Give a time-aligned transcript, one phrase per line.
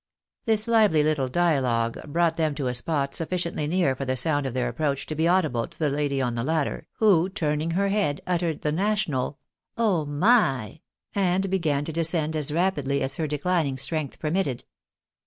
[0.45, 4.55] This lively little dialogue brought them to a spot sufficiently near for the sound of
[4.55, 8.19] their approach to be audible to the lady on the ladder, who, turning her head,
[8.25, 9.37] uttered the national"
[9.91, 10.79] Oh my!"
[11.13, 14.63] and began to descend as rapidly as her declining strength permitted.